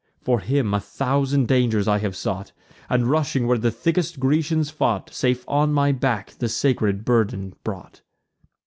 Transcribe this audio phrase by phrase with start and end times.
[0.19, 2.53] For him, a thousand dangers I have sought,
[2.89, 8.01] And, rushing where the thickest Grecians fought, Safe on my back the sacred burthen brought.